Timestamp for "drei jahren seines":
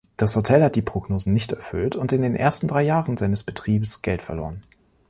2.65-3.43